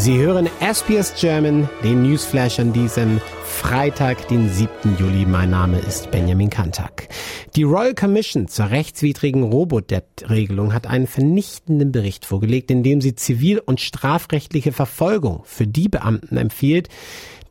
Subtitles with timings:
[0.00, 4.96] Sie hören SBS German, den Newsflash an diesem Freitag, den 7.
[4.98, 5.26] Juli.
[5.26, 7.08] Mein Name ist Benjamin Kantak.
[7.54, 13.60] Die Royal Commission zur rechtswidrigen Robodebt-Regelung hat einen vernichtenden Bericht vorgelegt, in dem sie zivil-
[13.60, 16.88] und strafrechtliche Verfolgung für die Beamten empfiehlt,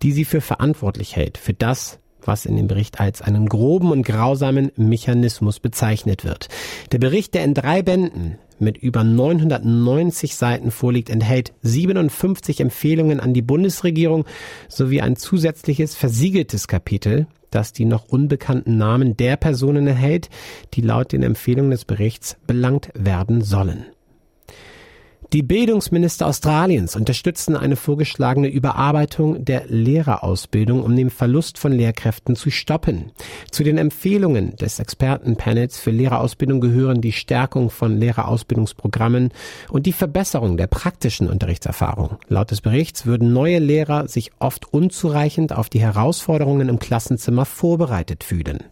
[0.02, 4.02] die sie für verantwortlich hält, für das, was in dem Bericht als einen groben und
[4.02, 6.48] grausamen Mechanismus bezeichnet wird.
[6.92, 13.34] Der Bericht, der in drei Bänden mit über 990 Seiten vorliegt, enthält 57 Empfehlungen an
[13.34, 14.26] die Bundesregierung
[14.68, 20.30] sowie ein zusätzliches versiegeltes Kapitel, das die noch unbekannten Namen der Personen enthält,
[20.74, 23.86] die laut den Empfehlungen des Berichts belangt werden sollen.
[25.32, 32.50] Die Bildungsminister Australiens unterstützen eine vorgeschlagene Überarbeitung der Lehrerausbildung, um den Verlust von Lehrkräften zu
[32.50, 33.12] stoppen.
[33.52, 39.30] Zu den Empfehlungen des Expertenpanels für Lehrerausbildung gehören die Stärkung von Lehrerausbildungsprogrammen
[39.70, 42.18] und die Verbesserung der praktischen Unterrichtserfahrung.
[42.28, 48.24] Laut des Berichts würden neue Lehrer sich oft unzureichend auf die Herausforderungen im Klassenzimmer vorbereitet
[48.24, 48.64] fühlen.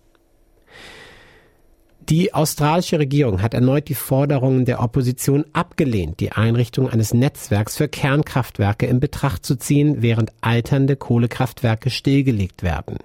[2.10, 7.90] Die australische Regierung hat erneut die Forderungen der Opposition abgelehnt, die Einrichtung eines Netzwerks für
[7.90, 12.96] Kernkraftwerke in Betracht zu ziehen, während alternde Kohlekraftwerke stillgelegt werden.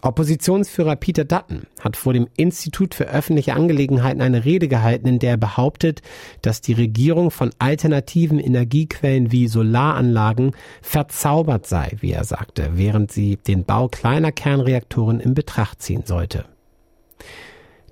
[0.00, 5.32] Oppositionsführer Peter Dutton hat vor dem Institut für öffentliche Angelegenheiten eine Rede gehalten, in der
[5.32, 6.00] er behauptet,
[6.40, 13.36] dass die Regierung von alternativen Energiequellen wie Solaranlagen verzaubert sei, wie er sagte, während sie
[13.36, 16.46] den Bau kleiner Kernreaktoren in Betracht ziehen sollte.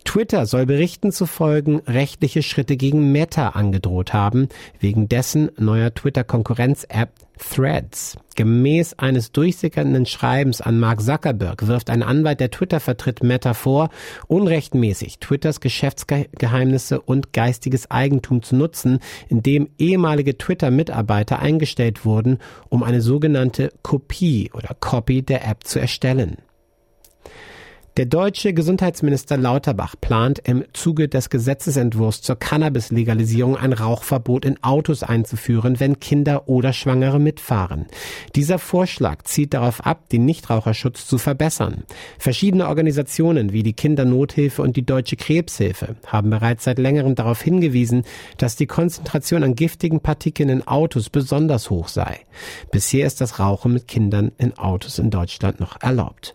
[0.04, 7.10] Twitter soll Berichten zu folgen rechtliche Schritte gegen Meta angedroht haben, wegen dessen neuer Twitter-Konkurrenz-App
[7.38, 8.16] Threads.
[8.36, 13.90] Gemäß eines durchsickernden Schreibens an Mark Zuckerberg wirft ein Anwalt, der Twitter vertritt, Meta vor,
[14.28, 23.00] unrechtmäßig Twitters Geschäftsgeheimnisse und geistiges Eigentum zu nutzen, indem ehemalige Twitter-Mitarbeiter eingestellt wurden, um eine
[23.00, 26.36] sogenannte Kopie oder Copy der App zu erstellen.
[27.96, 35.04] Der deutsche Gesundheitsminister Lauterbach plant im Zuge des Gesetzesentwurfs zur Cannabis-Legalisierung ein Rauchverbot in Autos
[35.04, 37.86] einzuführen, wenn Kinder oder Schwangere mitfahren.
[38.34, 41.84] Dieser Vorschlag zielt darauf ab, den Nichtraucherschutz zu verbessern.
[42.18, 48.02] Verschiedene Organisationen wie die Kindernothilfe und die Deutsche Krebshilfe haben bereits seit längerem darauf hingewiesen,
[48.38, 52.22] dass die Konzentration an giftigen Partikeln in Autos besonders hoch sei.
[52.72, 56.34] Bisher ist das Rauchen mit Kindern in Autos in Deutschland noch erlaubt.